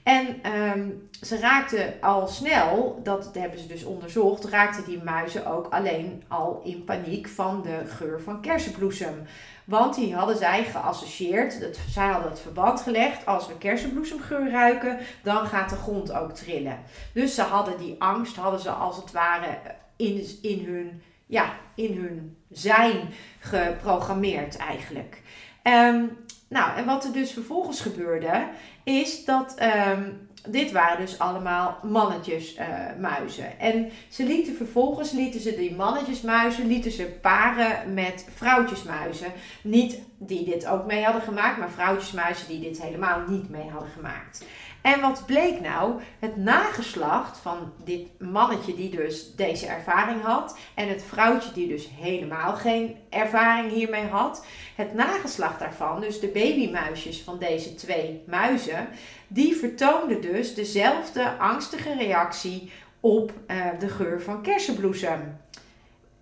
En 0.03 0.53
um, 0.53 1.09
ze 1.21 1.39
raakten 1.39 1.95
al 2.01 2.27
snel, 2.27 3.01
dat 3.03 3.31
hebben 3.39 3.59
ze 3.59 3.67
dus 3.67 3.85
onderzocht, 3.85 4.45
raakten 4.45 4.85
die 4.85 5.03
muizen 5.03 5.47
ook 5.47 5.67
alleen 5.71 6.25
al 6.29 6.61
in 6.65 6.85
paniek 6.85 7.29
van 7.29 7.63
de 7.63 7.87
geur 7.87 8.21
van 8.21 8.41
kersenbloesem. 8.41 9.15
Want 9.65 9.95
die 9.95 10.15
hadden 10.15 10.37
zij 10.37 10.65
geassocieerd, 10.65 11.61
dat, 11.61 11.79
zij 11.89 12.07
hadden 12.07 12.31
het 12.31 12.41
verband 12.41 12.81
gelegd, 12.81 13.27
als 13.27 13.47
we 13.47 13.59
kersenbloesemgeur 13.59 14.51
ruiken, 14.51 14.99
dan 15.23 15.47
gaat 15.47 15.71
de 15.71 15.77
grond 15.77 16.13
ook 16.13 16.33
trillen. 16.33 16.79
Dus 17.13 17.35
ze 17.35 17.43
hadden 17.43 17.79
die 17.79 17.97
angst, 17.99 18.37
hadden 18.37 18.61
ze 18.61 18.71
als 18.71 18.97
het 18.97 19.13
ware 19.13 19.59
in, 19.97 20.27
in, 20.43 20.65
hun, 20.65 21.03
ja, 21.29 21.53
in 21.75 21.97
hun 21.97 22.37
zijn 22.51 23.09
geprogrammeerd 23.39 24.57
eigenlijk. 24.57 25.23
Um, 25.63 26.17
nou, 26.49 26.77
en 26.77 26.85
wat 26.85 27.05
er 27.05 27.13
dus 27.13 27.33
vervolgens 27.33 27.81
gebeurde, 27.81 28.49
is 28.85 29.25
dat 29.25 29.57
um, 29.97 30.29
dit 30.49 30.73
waren 30.73 31.01
dus 31.01 31.19
allemaal 31.19 31.79
mannetjesmuizen. 31.83 33.45
Uh, 33.45 33.67
en 33.67 33.91
ze 34.09 34.25
lieten 34.25 34.57
vervolgens, 34.57 35.11
lieten 35.11 35.41
ze 35.41 35.57
die 35.57 35.75
mannetjesmuizen, 35.75 36.67
lieten 36.67 36.91
ze 36.91 37.05
paren 37.05 37.95
met 37.95 38.27
vrouwtjesmuizen. 38.35 39.33
Niet 39.63 39.99
die 40.19 40.45
dit 40.45 40.67
ook 40.67 40.87
mee 40.87 41.05
hadden 41.05 41.23
gemaakt, 41.23 41.59
maar 41.59 41.71
vrouwtjesmuizen 41.71 42.49
die 42.49 42.61
dit 42.61 42.83
helemaal 42.83 43.21
niet 43.29 43.49
mee 43.49 43.71
hadden 43.71 43.91
gemaakt. 43.91 44.45
En 44.81 45.01
wat 45.01 45.27
bleek 45.27 45.61
nou? 45.61 46.01
Het 46.19 46.37
nageslacht 46.37 47.39
van 47.39 47.73
dit 47.85 48.09
mannetje 48.19 48.75
die 48.75 48.91
dus 48.91 49.35
deze 49.35 49.67
ervaring 49.67 50.23
had 50.23 50.59
en 50.75 50.89
het 50.89 51.03
vrouwtje 51.03 51.53
die 51.53 51.69
dus 51.69 51.89
helemaal 52.01 52.55
geen 52.55 52.97
ervaring 53.11 53.73
hiermee 53.73 54.07
had. 54.07 54.47
Het 54.77 54.95
nageslacht 54.95 55.59
daarvan, 55.59 56.01
dus 56.01 56.21
de 56.21 56.27
babymuisjes 56.29 57.23
van 57.23 57.39
deze 57.39 57.75
twee 57.75 58.23
muizen, 58.27 58.89
die 59.29 59.57
vertoonden 59.57 60.21
dus 60.21 60.55
dezelfde 60.55 61.39
angstige 61.39 61.95
reactie 61.95 62.71
op 63.01 63.33
uh, 63.47 63.67
de 63.79 63.89
geur 63.89 64.23
van 64.23 64.43
kersenbloesem. 64.43 65.41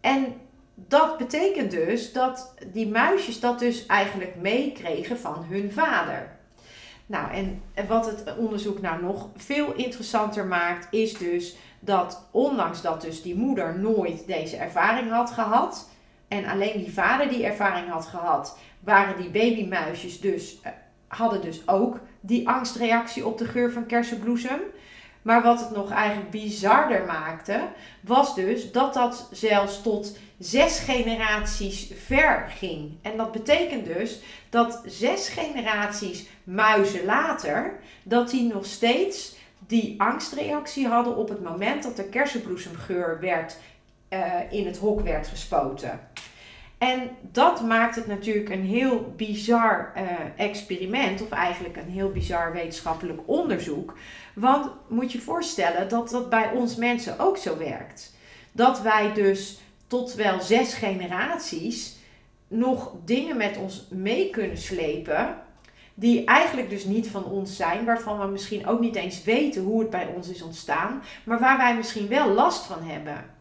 En 0.01 0.35
dat 0.75 1.19
betekent 1.19 1.71
dus 1.71 2.13
dat 2.13 2.55
die 2.67 2.89
muisjes 2.89 3.41
dat 3.41 3.59
dus 3.59 3.87
eigenlijk 3.87 4.35
meekregen 4.37 5.19
van 5.19 5.45
hun 5.49 5.73
vader. 5.73 6.36
Nou, 7.07 7.33
en 7.33 7.63
wat 7.89 8.07
het 8.07 8.37
onderzoek 8.37 8.81
nou 8.81 9.03
nog 9.03 9.29
veel 9.37 9.73
interessanter 9.75 10.47
maakt, 10.47 10.87
is 10.91 11.15
dus 11.15 11.57
dat 11.81 12.29
ondanks 12.31 12.83
dat 12.83 13.01
dus 13.01 13.23
die 13.23 13.37
moeder 13.37 13.79
nooit 13.79 14.27
deze 14.27 14.57
ervaring 14.57 15.11
had 15.11 15.31
gehad 15.31 15.89
en 16.29 16.45
alleen 16.45 16.79
die 16.79 16.93
vader 16.93 17.29
die 17.29 17.45
ervaring 17.45 17.89
had 17.89 18.07
gehad, 18.07 18.59
waren 18.81 19.17
die 19.17 19.31
babymuisjes 19.31 20.21
dus 20.21 20.59
hadden 21.07 21.41
dus 21.41 21.69
ook 21.69 22.01
die 22.21 22.49
angstreactie 22.49 23.27
op 23.27 23.39
de 23.39 23.45
geur 23.45 23.73
van 23.73 23.87
kersenbloesem. 23.87 24.61
Maar 25.27 25.43
wat 25.43 25.61
het 25.61 25.71
nog 25.71 25.91
eigenlijk 25.91 26.31
bizarder 26.31 27.05
maakte, 27.05 27.69
was 28.01 28.35
dus 28.35 28.73
dat 28.73 28.95
dat 28.95 29.29
zelfs 29.33 29.83
tot 29.83 30.19
zes 30.39 30.79
generaties 30.79 31.91
ver 32.05 32.47
ging. 32.59 32.93
En 33.03 33.17
dat 33.17 33.33
betekent 33.33 33.85
dus 33.85 34.19
dat 34.51 34.83
zes 34.85 35.29
generaties 35.29 36.27
muizen 36.45 37.05
later, 37.05 37.79
dat 38.03 38.31
die 38.31 38.53
nog 38.53 38.67
steeds 38.67 39.37
die 39.59 40.01
angstreactie 40.01 40.87
hadden 40.87 41.17
op 41.17 41.29
het 41.29 41.43
moment 41.43 41.83
dat 41.83 41.97
de 41.97 42.09
kersenbloesemgeur 42.09 43.21
werd, 43.21 43.57
uh, 44.11 44.35
in 44.51 44.67
het 44.67 44.79
hok 44.79 45.01
werd 45.01 45.29
gespoten. 45.29 46.01
En 46.79 47.11
dat 47.33 47.63
maakt 47.63 47.97
het 47.97 48.07
natuurlijk 48.07 48.49
een 48.49 48.65
heel 48.65 49.13
bizar 49.17 49.93
uh, 49.97 50.03
experiment, 50.37 51.23
of 51.23 51.31
eigenlijk 51.31 51.77
een 51.77 51.91
heel 51.91 52.11
bizar 52.11 52.53
wetenschappelijk 52.53 53.21
onderzoek. 53.27 53.99
Want 54.35 54.71
moet 54.89 55.13
je 55.13 55.21
voorstellen 55.21 55.89
dat 55.89 56.11
dat 56.11 56.31
bij 56.31 56.51
ons 56.51 56.77
mensen 56.77 57.19
ook 57.19 57.37
zo 57.37 57.59
werkt. 57.59 58.15
Dat 58.53 58.81
wij 58.81 59.13
dus 59.13 59.61
tot 59.87 60.15
wel 60.15 60.41
zes 60.41 60.75
generaties 60.75 61.97
nog 62.49 62.93
dingen 63.05 63.37
met 63.37 63.57
ons 63.57 63.87
mee 63.91 64.31
kunnen 64.31 64.59
slepen. 64.59 65.37
Die 65.95 66.25
eigenlijk 66.25 66.71
dus 66.71 66.85
niet 66.85 67.09
van 67.09 67.25
ons 67.25 67.57
zijn, 67.57 67.85
waarvan 67.85 68.19
we 68.19 68.27
misschien 68.27 68.67
ook 68.67 68.81
niet 68.81 68.97
eens 68.97 69.25
weten 69.25 69.63
hoe 69.63 69.81
het 69.81 69.91
bij 69.91 70.07
ons 70.17 70.29
is 70.29 70.43
ontstaan, 70.43 71.03
maar 71.25 71.39
waar 71.39 71.57
wij 71.57 71.77
misschien 71.77 72.09
wel 72.09 72.29
last 72.29 72.65
van 72.65 72.83
hebben. 72.83 73.36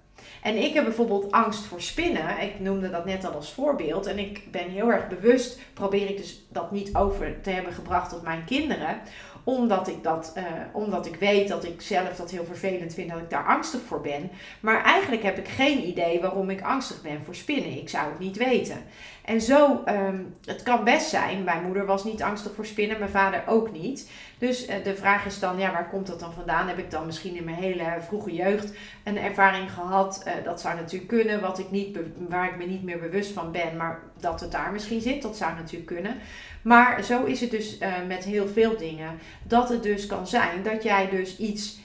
En 0.45 0.63
ik 0.63 0.73
heb 0.73 0.83
bijvoorbeeld 0.83 1.31
angst 1.31 1.63
voor 1.63 1.81
spinnen. 1.81 2.41
Ik 2.41 2.59
noemde 2.59 2.89
dat 2.89 3.05
net 3.05 3.25
al 3.25 3.31
als 3.31 3.53
voorbeeld. 3.53 4.05
En 4.05 4.19
ik 4.19 4.51
ben 4.51 4.69
heel 4.69 4.91
erg 4.91 5.07
bewust, 5.07 5.59
probeer 5.73 6.09
ik 6.09 6.17
dus 6.17 6.45
dat 6.49 6.71
niet 6.71 6.95
over 6.95 7.41
te 7.41 7.49
hebben 7.49 7.73
gebracht 7.73 8.13
op 8.13 8.23
mijn 8.23 8.43
kinderen 8.45 8.99
omdat 9.45 9.87
ik, 9.87 10.03
dat, 10.03 10.33
uh, 10.37 10.43
omdat 10.73 11.05
ik 11.05 11.15
weet 11.15 11.47
dat 11.47 11.63
ik 11.63 11.81
zelf 11.81 12.15
dat 12.15 12.31
heel 12.31 12.45
vervelend 12.45 12.93
vind 12.93 13.09
dat 13.09 13.19
ik 13.19 13.29
daar 13.29 13.45
angstig 13.45 13.81
voor 13.87 14.01
ben. 14.01 14.29
Maar 14.59 14.83
eigenlijk 14.83 15.23
heb 15.23 15.37
ik 15.37 15.47
geen 15.47 15.87
idee 15.87 16.21
waarom 16.21 16.49
ik 16.49 16.61
angstig 16.61 17.01
ben 17.01 17.21
voor 17.25 17.35
spinnen. 17.35 17.77
Ik 17.77 17.89
zou 17.89 18.09
het 18.09 18.19
niet 18.19 18.37
weten. 18.37 18.77
En 19.25 19.41
zo, 19.41 19.83
um, 19.87 20.35
het 20.45 20.63
kan 20.63 20.83
best 20.83 21.09
zijn, 21.09 21.43
mijn 21.43 21.63
moeder 21.63 21.85
was 21.85 22.03
niet 22.03 22.21
angstig 22.21 22.53
voor 22.55 22.65
spinnen, 22.65 22.99
mijn 22.99 23.11
vader 23.11 23.43
ook 23.47 23.71
niet. 23.71 24.09
Dus 24.37 24.69
uh, 24.69 24.75
de 24.83 24.95
vraag 24.95 25.25
is 25.25 25.39
dan, 25.39 25.59
ja, 25.59 25.71
waar 25.71 25.89
komt 25.89 26.07
dat 26.07 26.19
dan 26.19 26.33
vandaan? 26.33 26.67
Heb 26.67 26.77
ik 26.77 26.91
dan 26.91 27.05
misschien 27.05 27.35
in 27.35 27.43
mijn 27.43 27.57
hele 27.57 27.83
vroege 27.99 28.33
jeugd 28.33 28.71
een 29.03 29.17
ervaring 29.17 29.71
gehad? 29.71 30.23
Uh, 30.27 30.33
dat 30.43 30.61
zou 30.61 30.75
natuurlijk 30.75 31.07
kunnen, 31.07 31.41
wat 31.41 31.59
ik 31.59 31.71
niet 31.71 31.97
waar 32.27 32.49
ik 32.49 32.57
me 32.57 32.65
niet 32.65 32.83
meer 32.83 32.99
bewust 32.99 33.31
van 33.31 33.51
ben, 33.51 33.77
maar 33.77 33.99
dat 34.19 34.39
het 34.39 34.51
daar 34.51 34.71
misschien 34.71 35.01
zit, 35.01 35.21
dat 35.21 35.37
zou 35.37 35.55
natuurlijk 35.55 35.85
kunnen. 35.85 36.17
Maar 36.61 37.03
zo 37.03 37.23
is 37.23 37.41
het 37.41 37.51
dus 37.51 37.79
uh, 37.79 37.93
met 38.07 38.23
heel 38.23 38.47
veel 38.47 38.77
dingen. 38.77 39.19
Dat 39.43 39.69
het 39.69 39.83
dus 39.83 40.05
kan 40.05 40.27
zijn 40.27 40.63
dat 40.63 40.83
jij 40.83 41.09
dus 41.09 41.37
iets 41.37 41.79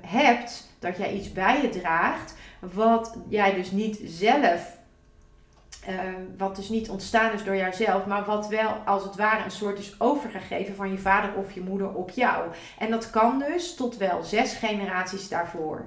hebt, 0.00 0.70
dat 0.78 0.96
jij 0.96 1.12
iets 1.12 1.32
bij 1.32 1.62
je 1.62 1.68
draagt, 1.68 2.34
wat 2.60 3.16
jij 3.28 3.54
dus 3.54 3.70
niet 3.70 3.98
zelf 4.04 4.75
Ehm, 5.86 6.22
wat 6.38 6.56
dus 6.56 6.68
niet 6.68 6.88
ontstaan 6.88 7.32
is 7.32 7.44
door 7.44 7.56
jouzelf, 7.56 8.06
maar 8.06 8.24
wat 8.24 8.48
wel 8.48 8.70
als 8.84 9.04
het 9.04 9.16
ware 9.16 9.44
een 9.44 9.50
soort 9.50 9.78
is 9.78 10.00
overgegeven 10.00 10.74
van 10.74 10.90
je 10.90 10.98
vader 10.98 11.34
of 11.34 11.52
je 11.52 11.60
moeder 11.60 11.92
op 11.92 12.10
jou. 12.10 12.44
En 12.78 12.90
dat 12.90 13.10
kan 13.10 13.44
dus 13.48 13.74
tot 13.74 13.96
wel 13.96 14.22
zes 14.22 14.54
generaties 14.54 15.28
daarvoor. 15.28 15.86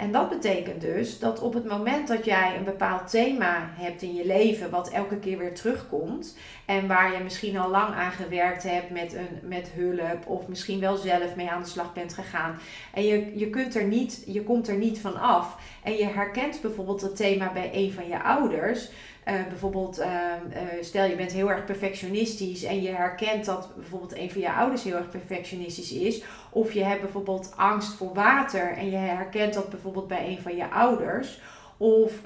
En 0.00 0.12
dat 0.12 0.28
betekent 0.28 0.80
dus 0.80 1.18
dat 1.18 1.40
op 1.40 1.54
het 1.54 1.64
moment 1.64 2.08
dat 2.08 2.24
jij 2.24 2.56
een 2.56 2.64
bepaald 2.64 3.10
thema 3.10 3.70
hebt 3.72 4.02
in 4.02 4.14
je 4.14 4.26
leven, 4.26 4.70
wat 4.70 4.90
elke 4.90 5.18
keer 5.18 5.38
weer 5.38 5.54
terugkomt, 5.54 6.36
en 6.66 6.86
waar 6.86 7.12
je 7.12 7.22
misschien 7.22 7.58
al 7.58 7.70
lang 7.70 7.94
aan 7.94 8.12
gewerkt 8.12 8.62
hebt 8.62 8.90
met, 8.90 9.14
een, 9.14 9.38
met 9.42 9.70
hulp, 9.74 10.26
of 10.26 10.48
misschien 10.48 10.80
wel 10.80 10.96
zelf 10.96 11.36
mee 11.36 11.50
aan 11.50 11.62
de 11.62 11.68
slag 11.68 11.92
bent 11.92 12.14
gegaan, 12.14 12.58
en 12.94 13.02
je, 13.02 13.38
je, 13.38 13.50
kunt 13.50 13.74
er 13.74 13.84
niet, 13.84 14.22
je 14.26 14.42
komt 14.42 14.68
er 14.68 14.76
niet 14.76 14.98
van 14.98 15.20
af, 15.20 15.56
en 15.82 15.96
je 15.96 16.06
herkent 16.06 16.60
bijvoorbeeld 16.60 17.00
het 17.00 17.16
thema 17.16 17.52
bij 17.52 17.70
een 17.72 17.92
van 17.92 18.08
je 18.08 18.22
ouders, 18.22 18.90
uh, 19.30 19.48
bijvoorbeeld, 19.48 20.00
uh, 20.00 20.06
uh, 20.06 20.82
stel 20.82 21.04
je 21.04 21.16
bent 21.16 21.32
heel 21.32 21.50
erg 21.50 21.64
perfectionistisch 21.64 22.62
en 22.62 22.82
je 22.82 22.90
herkent 22.90 23.44
dat 23.44 23.68
bijvoorbeeld 23.76 24.16
een 24.16 24.30
van 24.30 24.40
je 24.40 24.52
ouders 24.52 24.82
heel 24.82 24.96
erg 24.96 25.08
perfectionistisch 25.08 25.92
is. 25.92 26.22
Of 26.50 26.72
je 26.72 26.84
hebt 26.84 27.00
bijvoorbeeld 27.00 27.52
angst 27.56 27.92
voor 27.92 28.14
water 28.14 28.76
en 28.76 28.90
je 28.90 28.96
herkent 28.96 29.54
dat 29.54 29.70
bijvoorbeeld 29.70 30.08
bij 30.08 30.26
een 30.26 30.38
van 30.42 30.56
je 30.56 30.70
ouders. 30.70 31.40
Of, 31.76 32.22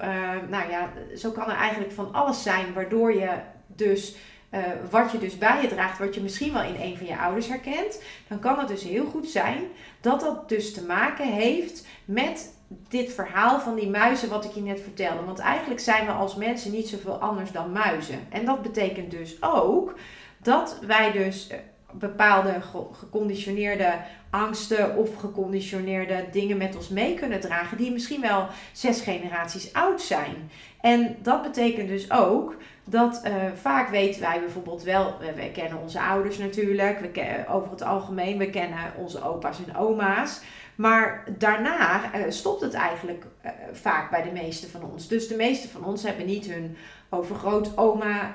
nou 0.49 0.69
ja, 0.69 0.89
zo 1.15 1.31
kan 1.31 1.49
er 1.49 1.57
eigenlijk 1.57 1.91
van 1.91 2.13
alles 2.13 2.43
zijn 2.43 2.73
waardoor 2.73 3.13
je 3.13 3.29
dus 3.67 4.15
uh, 4.55 4.61
wat 4.89 5.11
je 5.11 5.17
dus 5.17 5.37
bij 5.37 5.61
je 5.61 5.67
draagt, 5.67 5.99
wat 5.99 6.15
je 6.15 6.21
misschien 6.21 6.53
wel 6.53 6.63
in 6.63 6.81
een 6.81 6.97
van 6.97 7.05
je 7.05 7.17
ouders 7.17 7.47
herkent, 7.47 8.01
dan 8.27 8.39
kan 8.39 8.59
het 8.59 8.67
dus 8.67 8.83
heel 8.83 9.05
goed 9.05 9.29
zijn 9.29 9.61
dat 10.01 10.19
dat 10.19 10.49
dus 10.49 10.73
te 10.73 10.83
maken 10.83 11.27
heeft 11.27 11.87
met 12.05 12.53
dit 12.89 13.13
verhaal 13.13 13.59
van 13.59 13.75
die 13.75 13.89
muizen 13.89 14.29
wat 14.29 14.45
ik 14.45 14.51
je 14.51 14.61
net 14.61 14.81
vertelde. 14.81 15.25
Want 15.25 15.39
eigenlijk 15.39 15.79
zijn 15.79 16.05
we 16.05 16.11
als 16.11 16.35
mensen 16.35 16.71
niet 16.71 16.87
zoveel 16.87 17.15
anders 17.15 17.51
dan 17.51 17.71
muizen. 17.71 18.19
En 18.29 18.45
dat 18.45 18.61
betekent 18.61 19.11
dus 19.11 19.41
ook 19.41 19.95
dat 20.37 20.79
wij 20.87 21.11
dus 21.11 21.47
eh, 21.47 21.57
bepaalde 21.91 22.61
geconditioneerde 22.91 23.93
angsten 24.29 24.95
of 24.95 25.15
geconditioneerde 25.15 26.25
dingen 26.31 26.57
met 26.57 26.75
ons 26.75 26.89
mee 26.89 27.13
kunnen 27.13 27.39
dragen, 27.39 27.77
die 27.77 27.91
misschien 27.91 28.21
wel 28.21 28.47
zes 28.71 29.01
generaties 29.01 29.73
oud 29.73 30.01
zijn. 30.01 30.49
En 30.81 31.15
dat 31.21 31.41
betekent 31.41 31.87
dus 31.87 32.11
ook 32.11 32.55
dat 32.85 33.21
uh, 33.25 33.33
vaak 33.53 33.89
weten 33.89 34.21
wij 34.21 34.39
bijvoorbeeld 34.39 34.83
wel, 34.83 35.17
we, 35.35 35.51
kennen 35.51 35.81
onze 35.81 35.99
ouders 35.99 36.37
natuurlijk, 36.37 36.99
we 36.99 37.09
kennen, 37.09 37.47
over 37.47 37.71
het 37.71 37.83
algemeen, 37.83 38.37
we 38.37 38.49
kennen 38.49 38.79
onze 38.97 39.23
opa's 39.23 39.59
en 39.67 39.75
oma's. 39.75 40.41
Maar 40.75 41.23
daarna 41.37 42.15
uh, 42.15 42.23
stopt 42.29 42.61
het 42.61 42.73
eigenlijk 42.73 43.25
vaak 43.71 44.09
bij 44.09 44.23
de 44.23 44.31
meeste 44.31 44.69
van 44.69 44.83
ons. 44.91 45.07
Dus 45.07 45.27
de 45.27 45.35
meeste 45.35 45.67
van 45.67 45.85
ons 45.85 46.03
hebben 46.03 46.25
niet 46.25 46.45
hun 46.45 46.77
overgrootoma 47.09 48.31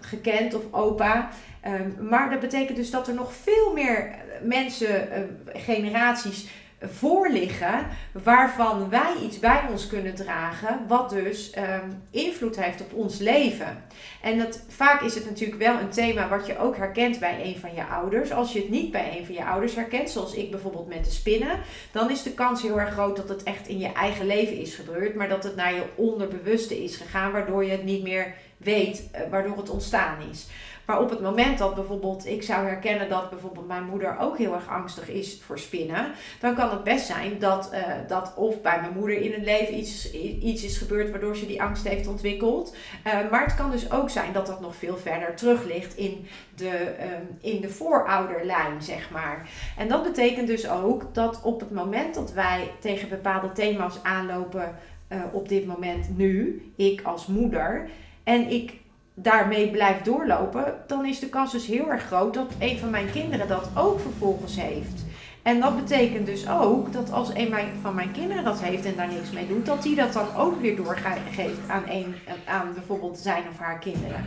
gekend 0.00 0.54
of 0.54 0.62
opa. 0.70 1.28
Um, 1.66 2.08
maar 2.08 2.30
dat 2.30 2.40
betekent 2.40 2.76
dus 2.76 2.90
dat 2.90 3.08
er 3.08 3.14
nog 3.14 3.32
veel 3.32 3.72
meer 3.72 4.14
mensen, 4.42 5.08
generaties 5.52 6.48
voor 6.80 7.28
liggen 7.30 7.86
waarvan 8.12 8.88
wij 8.88 9.14
iets 9.22 9.38
bij 9.38 9.62
ons 9.70 9.86
kunnen 9.86 10.14
dragen, 10.14 10.80
wat 10.88 11.10
dus 11.10 11.52
um, 11.56 12.02
invloed 12.10 12.60
heeft 12.60 12.80
op 12.80 12.92
ons 12.94 13.18
leven. 13.18 13.84
En 14.22 14.38
dat, 14.38 14.62
vaak 14.68 15.00
is 15.00 15.14
het 15.14 15.24
natuurlijk 15.24 15.62
wel 15.62 15.78
een 15.78 15.88
thema 15.88 16.28
wat 16.28 16.46
je 16.46 16.58
ook 16.58 16.76
herkent 16.76 17.18
bij 17.18 17.44
een 17.44 17.56
van 17.56 17.74
je 17.74 17.86
ouders. 17.86 18.32
Als 18.32 18.52
je 18.52 18.60
het 18.60 18.70
niet 18.70 18.90
bij 18.90 19.18
een 19.18 19.26
van 19.26 19.34
je 19.34 19.44
ouders 19.44 19.74
herkent, 19.74 20.10
zoals 20.10 20.34
ik 20.34 20.50
bijvoorbeeld 20.50 20.88
met 20.88 21.04
de 21.04 21.10
spinnen, 21.10 21.60
dan 21.92 22.10
is 22.10 22.22
de 22.22 22.32
kans 22.32 22.62
heel 22.62 22.80
erg 22.80 22.92
groot 22.92 23.16
dat 23.16 23.28
het 23.28 23.42
echt 23.42 23.68
in 23.68 23.78
je 23.78 23.92
eigen 23.92 24.26
leven 24.26 24.56
is 24.56 24.74
gebeurd, 24.74 25.14
maar 25.14 25.28
dat 25.28 25.44
het 25.44 25.56
naar 25.56 25.74
je 25.74 25.84
onderbewuste 25.94 26.82
is 26.82 26.96
gegaan, 26.96 27.32
waardoor 27.32 27.64
je 27.64 27.70
het 27.70 27.84
niet 27.84 28.02
meer 28.02 28.34
weet, 28.56 29.10
uh, 29.14 29.20
waardoor 29.30 29.56
het 29.56 29.70
ontstaan 29.70 30.16
is. 30.30 30.46
Maar 30.90 31.00
op 31.00 31.10
het 31.10 31.20
moment 31.20 31.58
dat 31.58 31.74
bijvoorbeeld 31.74 32.26
ik 32.26 32.42
zou 32.42 32.66
herkennen 32.66 33.08
dat 33.08 33.30
bijvoorbeeld 33.30 33.66
mijn 33.66 33.84
moeder 33.84 34.18
ook 34.18 34.38
heel 34.38 34.54
erg 34.54 34.68
angstig 34.68 35.08
is 35.08 35.42
voor 35.42 35.58
spinnen, 35.58 36.12
dan 36.40 36.54
kan 36.54 36.70
het 36.70 36.84
best 36.84 37.06
zijn 37.06 37.38
dat, 37.38 37.70
uh, 37.72 37.78
dat 38.08 38.34
of 38.36 38.60
bij 38.62 38.80
mijn 38.80 38.92
moeder 38.92 39.20
in 39.20 39.32
het 39.32 39.44
leven 39.44 39.78
iets, 39.78 40.12
iets 40.40 40.64
is 40.64 40.78
gebeurd 40.78 41.10
waardoor 41.10 41.36
ze 41.36 41.46
die 41.46 41.62
angst 41.62 41.88
heeft 41.88 42.06
ontwikkeld. 42.06 42.76
Uh, 43.06 43.30
maar 43.30 43.44
het 43.44 43.54
kan 43.54 43.70
dus 43.70 43.92
ook 43.92 44.10
zijn 44.10 44.32
dat 44.32 44.46
dat 44.46 44.60
nog 44.60 44.76
veel 44.76 44.96
verder 44.96 45.36
terug 45.36 45.64
ligt 45.64 45.96
in 45.96 46.26
de, 46.56 46.94
um, 47.00 47.38
in 47.40 47.60
de 47.60 47.68
voorouderlijn, 47.68 48.82
zeg 48.82 49.10
maar. 49.10 49.48
En 49.76 49.88
dat 49.88 50.02
betekent 50.02 50.46
dus 50.46 50.68
ook 50.68 51.14
dat 51.14 51.40
op 51.42 51.60
het 51.60 51.70
moment 51.70 52.14
dat 52.14 52.32
wij 52.32 52.70
tegen 52.80 53.08
bepaalde 53.08 53.52
thema's 53.52 53.98
aanlopen, 54.02 54.78
uh, 55.12 55.18
op 55.32 55.48
dit 55.48 55.66
moment 55.66 56.16
nu, 56.16 56.62
ik 56.76 57.02
als 57.02 57.26
moeder, 57.26 57.88
en 58.24 58.50
ik 58.50 58.79
daarmee 59.14 59.70
blijft 59.70 60.04
doorlopen, 60.04 60.74
dan 60.86 61.06
is 61.06 61.18
de 61.18 61.28
kans 61.28 61.52
dus 61.52 61.66
heel 61.66 61.90
erg 61.90 62.02
groot 62.02 62.34
dat 62.34 62.52
een 62.58 62.78
van 62.78 62.90
mijn 62.90 63.10
kinderen 63.10 63.48
dat 63.48 63.70
ook 63.76 64.00
vervolgens 64.00 64.56
heeft. 64.60 65.04
En 65.42 65.60
dat 65.60 65.76
betekent 65.76 66.26
dus 66.26 66.48
ook 66.48 66.92
dat 66.92 67.12
als 67.12 67.30
een 67.34 67.54
van 67.82 67.94
mijn 67.94 68.12
kinderen 68.12 68.44
dat 68.44 68.60
heeft 68.62 68.84
en 68.84 68.96
daar 68.96 69.12
niks 69.12 69.30
mee 69.30 69.46
doet, 69.46 69.66
dat 69.66 69.82
die 69.82 69.96
dat 69.96 70.12
dan 70.12 70.36
ook 70.36 70.60
weer 70.60 70.76
doorgeeft 70.76 71.68
aan, 71.68 71.82
een, 71.88 72.14
aan 72.44 72.74
bijvoorbeeld 72.74 73.18
zijn 73.18 73.42
of 73.50 73.58
haar 73.58 73.78
kinderen 73.78 74.24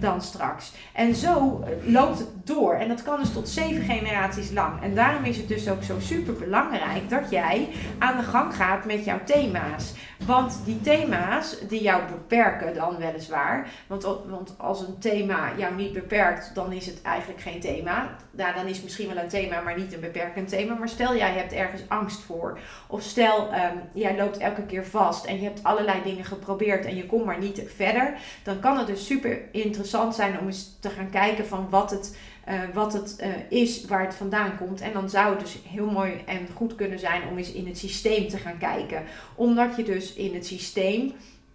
dan 0.00 0.22
straks. 0.22 0.72
En 0.92 1.14
zo 1.14 1.64
eh, 1.64 1.92
loopt 1.92 2.18
het 2.18 2.28
door. 2.44 2.74
En 2.74 2.88
dat 2.88 3.02
kan 3.02 3.20
dus 3.20 3.32
tot 3.32 3.48
zeven 3.48 3.82
generaties 3.82 4.50
lang. 4.50 4.82
En 4.82 4.94
daarom 4.94 5.24
is 5.24 5.36
het 5.36 5.48
dus 5.48 5.68
ook 5.68 5.82
zo 5.82 5.94
super 6.00 6.32
belangrijk 6.32 7.08
dat 7.08 7.30
jij 7.30 7.68
aan 7.98 8.16
de 8.16 8.22
gang 8.22 8.54
gaat 8.54 8.84
met 8.84 9.04
jouw 9.04 9.20
thema's. 9.24 9.92
Want 10.26 10.60
die 10.64 10.80
thema's 10.80 11.56
die 11.68 11.82
jou 11.82 12.02
beperken 12.10 12.74
dan 12.74 12.96
weliswaar. 12.96 13.68
Want, 13.86 14.02
want 14.02 14.54
als 14.56 14.80
een 14.80 14.98
thema 14.98 15.52
jou 15.56 15.74
niet 15.74 15.92
beperkt, 15.92 16.54
dan 16.54 16.72
is 16.72 16.86
het 16.86 17.02
eigenlijk 17.02 17.40
geen 17.40 17.60
thema. 17.60 18.16
Nou, 18.30 18.54
dan 18.54 18.66
is 18.66 18.74
het 18.74 18.84
misschien 18.84 19.14
wel 19.14 19.22
een 19.22 19.28
thema, 19.28 19.60
maar 19.60 19.78
niet 19.78 19.94
een 19.94 20.00
beperkend 20.00 20.48
thema. 20.48 20.74
Maar 20.74 20.88
stel 20.88 21.16
jij 21.16 21.32
hebt 21.32 21.52
ergens 21.52 21.82
angst 21.88 22.20
voor. 22.20 22.58
Of 22.86 23.02
stel 23.02 23.48
um, 23.52 23.80
jij 23.92 24.16
loopt 24.16 24.38
elke 24.38 24.62
keer 24.62 24.86
vast 24.86 25.24
en 25.24 25.36
je 25.36 25.44
hebt 25.44 25.62
allerlei 25.62 26.02
dingen 26.02 26.24
geprobeerd 26.24 26.84
en 26.84 26.96
je 26.96 27.06
komt 27.06 27.24
maar 27.24 27.38
niet 27.38 27.62
verder. 27.76 28.14
Dan 28.42 28.60
kan 28.60 28.78
het 28.78 28.86
dus 28.86 29.06
super 29.06 29.40
interessant 29.52 29.87
interessant 29.88 30.14
zijn 30.14 30.40
om 30.40 30.46
eens 30.46 30.76
te 30.80 30.90
gaan 30.90 31.10
kijken 31.10 31.46
van 31.46 31.66
wat 31.70 31.90
het, 31.90 32.16
uh, 32.48 32.60
wat 32.74 32.92
het 32.92 33.16
uh, 33.20 33.60
is 33.60 33.84
waar 33.84 34.04
het 34.04 34.14
vandaan 34.14 34.56
komt. 34.56 34.80
En 34.80 34.92
dan 34.92 35.10
zou 35.10 35.30
het 35.30 35.40
dus 35.40 35.58
heel 35.68 35.90
mooi 35.90 36.22
en 36.26 36.48
goed 36.54 36.74
kunnen 36.74 36.98
zijn 36.98 37.22
om 37.30 37.38
eens 37.38 37.52
in 37.52 37.66
het 37.66 37.78
systeem 37.78 38.28
te 38.28 38.36
gaan 38.36 38.58
kijken. 38.58 39.02
Omdat 39.34 39.76
je 39.76 39.82
dus 39.82 40.14
in 40.14 40.34
het 40.34 40.46
systeem 40.46 41.12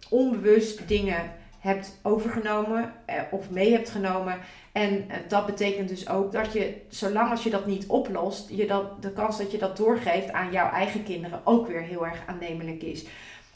onbewust 0.09 0.87
dingen 0.87 1.31
hebt 1.59 1.99
overgenomen 2.01 2.93
eh, 3.05 3.21
of 3.31 3.49
mee 3.49 3.71
hebt 3.71 3.89
genomen. 3.89 4.37
En 4.71 5.09
eh, 5.09 5.17
dat 5.27 5.45
betekent 5.45 5.89
dus 5.89 6.09
ook 6.09 6.31
dat 6.31 6.53
je, 6.53 6.75
zolang 6.89 7.31
als 7.31 7.43
je 7.43 7.49
dat 7.49 7.65
niet 7.65 7.87
oplost, 7.87 8.49
je 8.49 8.67
dat, 8.67 9.01
de 9.01 9.11
kans 9.11 9.37
dat 9.37 9.51
je 9.51 9.57
dat 9.57 9.77
doorgeeft 9.77 10.31
aan 10.31 10.51
jouw 10.51 10.69
eigen 10.69 11.03
kinderen 11.03 11.41
ook 11.43 11.67
weer 11.67 11.81
heel 11.81 12.05
erg 12.05 12.23
aannemelijk 12.25 12.81
is. 12.81 13.05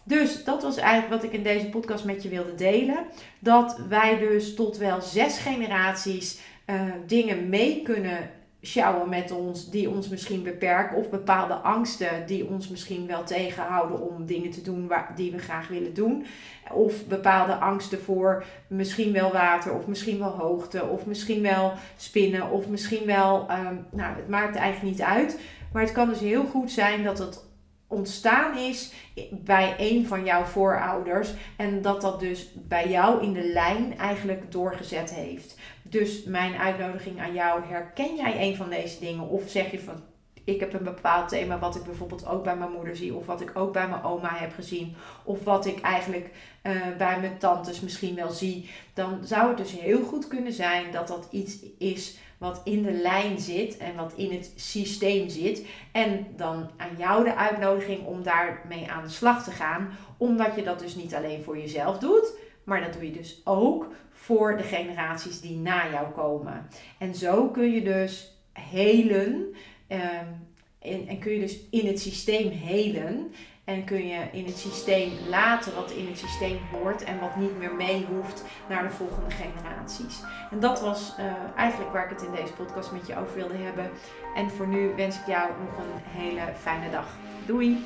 Dus 0.08 0.44
dat 0.44 0.64
was 0.64 0.78
eigenlijk 0.78 1.22
wat 1.22 1.32
ik 1.32 1.38
in 1.38 1.44
deze 1.44 1.70
podcast 1.70 2.06
met 2.06 2.24
je 2.24 2.30
wilde 2.30 2.56
delen. 2.56 2.98
Dat 3.40 3.80
wij 3.90 4.18
dus 4.18 4.56
tot 4.56 4.78
wel 4.78 5.02
zes 5.02 5.38
generaties 5.38 6.40
uh, 6.66 6.82
dingen 7.06 7.50
mee 7.50 7.82
kunnen 7.82 8.30
sjouwen 8.62 9.10
met 9.10 9.32
ons, 9.32 9.70
die 9.70 9.90
ons 9.90 10.10
misschien 10.10 10.44
beperken, 10.44 10.98
of 10.98 11.10
bepaalde 11.10 11.54
angsten 11.54 12.26
die 12.26 12.48
ons 12.48 12.68
misschien 12.68 13.08
wel 13.08 13.24
tegenhouden 13.24 14.02
om 14.02 14.26
dingen 14.26 14.52
te 14.52 14.62
doen 14.62 14.88
waar, 14.88 15.12
die 15.16 15.32
we 15.32 15.38
graag 15.38 15.68
willen 15.68 15.94
doen. 15.94 16.26
Of 16.72 17.06
bepaalde 17.06 17.54
angsten 17.54 18.00
voor 18.00 18.44
misschien 18.68 19.14
wel 19.14 19.32
water, 19.32 19.74
of 19.74 19.88
misschien 19.88 20.20
wel 20.20 20.32
hoogte, 20.32 20.86
of 20.86 21.06
misschien 21.06 21.42
wel 21.42 21.74
spinnen, 21.98 22.52
of 22.52 22.68
misschien 22.68 23.06
wel, 23.06 23.48
um, 23.52 23.86
nou, 23.92 24.16
het 24.16 24.28
maakt 24.28 24.56
eigenlijk 24.56 24.96
niet 24.96 25.06
uit. 25.06 25.40
Maar 25.72 25.82
het 25.82 25.92
kan 25.92 26.10
dus 26.10 26.20
heel 26.20 26.46
goed 26.46 26.72
zijn 26.72 27.04
dat 27.04 27.18
het 27.18 27.47
ontstaan 27.88 28.58
is 28.58 28.94
bij 29.32 29.76
een 29.78 30.08
van 30.08 30.26
jouw 30.26 30.44
voorouders 30.44 31.34
en 31.58 31.82
dat 31.82 32.02
dat 32.02 32.20
dus 32.20 32.50
bij 32.54 32.90
jou 32.90 33.24
in 33.24 33.34
de 33.34 33.44
lijn 33.44 33.98
eigenlijk 33.98 34.52
doorgezet 34.52 35.14
heeft. 35.14 35.60
Dus 35.82 36.24
mijn 36.24 36.56
uitnodiging 36.56 37.20
aan 37.20 37.34
jou, 37.34 37.62
herken 37.66 38.16
jij 38.16 38.48
een 38.48 38.56
van 38.56 38.70
deze 38.70 39.00
dingen? 39.00 39.28
Of 39.28 39.50
zeg 39.50 39.72
je 39.72 39.80
van, 39.80 40.04
ik 40.44 40.60
heb 40.60 40.74
een 40.74 40.84
bepaald 40.84 41.30
thema 41.30 41.60
wat 41.60 41.76
ik 41.76 41.84
bijvoorbeeld 41.84 42.28
ook 42.28 42.44
bij 42.44 42.56
mijn 42.56 42.72
moeder 42.72 42.96
zie, 42.96 43.14
of 43.14 43.26
wat 43.26 43.42
ik 43.42 43.52
ook 43.54 43.74
bij 43.74 43.88
mijn 43.88 44.04
oma 44.04 44.30
heb 44.34 44.54
gezien, 44.54 44.96
of 45.24 45.44
wat 45.44 45.66
ik 45.66 45.82
eigenlijk 45.82 46.30
uh, 46.64 46.72
bij 46.98 47.20
mijn 47.20 47.38
tantes 47.38 47.82
misschien 47.82 48.16
wel 48.16 48.30
zie, 48.30 48.70
dan 48.94 49.20
zou 49.24 49.48
het 49.48 49.58
dus 49.58 49.72
heel 49.72 50.04
goed 50.04 50.28
kunnen 50.28 50.54
zijn 50.54 50.92
dat 50.92 51.08
dat 51.08 51.28
iets 51.32 51.58
is 51.78 52.18
wat 52.38 52.62
in 52.64 52.82
de 52.82 52.92
lijn 52.92 53.40
zit 53.40 53.78
en 53.78 53.96
wat 53.96 54.14
in 54.16 54.32
het 54.32 54.52
systeem 54.56 55.30
zit. 55.30 55.66
En 55.92 56.28
dan 56.36 56.70
aan 56.78 56.98
jou 56.98 57.24
de 57.24 57.36
uitnodiging 57.36 58.06
om 58.06 58.24
daarmee 58.24 58.92
aan 58.92 59.04
de 59.04 59.10
slag 59.10 59.44
te 59.44 59.52
gaan, 59.52 59.90
omdat 60.18 60.56
je 60.56 60.64
dat 60.64 60.80
dus 60.80 60.96
niet 60.96 61.16
alleen 61.16 61.44
voor 61.44 61.58
jezelf 61.58 61.98
doet, 61.98 62.34
maar 62.64 62.82
dat 62.82 62.94
doe 62.94 63.06
je 63.06 63.12
dus 63.12 63.42
ook 63.44 63.92
voor 64.12 64.58
de 64.58 64.64
generaties 64.64 65.42
die 65.42 65.58
na 65.58 65.92
jou 65.92 66.12
komen. 66.12 66.68
En 66.98 67.16
zo 67.16 67.50
kun 67.50 67.72
je 67.72 67.84
dus 67.84 68.36
helen. 68.52 69.56
En, 69.88 71.08
en 71.08 71.20
kun 71.20 71.32
je 71.32 71.40
dus 71.40 71.60
in 71.70 71.88
het 71.88 72.00
systeem 72.00 72.50
helen. 72.50 73.32
En 73.68 73.84
kun 73.84 74.08
je 74.08 74.28
in 74.32 74.46
het 74.46 74.58
systeem 74.58 75.12
laten 75.30 75.76
wat 75.76 75.92
in 75.92 76.08
het 76.08 76.18
systeem 76.18 76.60
hoort 76.72 77.04
en 77.04 77.20
wat 77.20 77.36
niet 77.36 77.58
meer 77.58 77.76
mee 77.76 78.06
hoeft 78.06 78.44
naar 78.70 78.84
de 78.84 78.90
volgende 78.90 79.30
generaties. 79.30 80.22
En 80.52 80.60
dat 80.60 80.82
was 80.82 81.16
uh, 81.20 81.26
eigenlijk 81.56 81.92
waar 81.92 82.04
ik 82.04 82.10
het 82.10 82.22
in 82.22 82.32
deze 82.32 82.54
podcast 82.54 82.92
met 82.92 83.08
je 83.08 83.18
over 83.18 83.36
wilde 83.36 83.58
hebben. 83.58 83.90
En 84.36 84.50
voor 84.50 84.68
nu 84.68 84.96
wens 84.96 85.20
ik 85.20 85.26
jou 85.28 85.50
nog 85.60 85.78
een 85.78 86.22
hele 86.22 86.54
fijne 86.56 86.90
dag. 86.90 87.08
Doei! 87.46 87.86